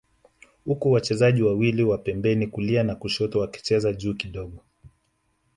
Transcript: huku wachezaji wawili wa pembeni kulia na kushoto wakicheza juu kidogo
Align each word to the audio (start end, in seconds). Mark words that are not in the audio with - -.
huku 0.65 0.91
wachezaji 0.91 1.43
wawili 1.43 1.83
wa 1.83 1.97
pembeni 1.97 2.47
kulia 2.47 2.83
na 2.83 2.95
kushoto 2.95 3.39
wakicheza 3.39 3.93
juu 3.93 4.13
kidogo 4.13 4.63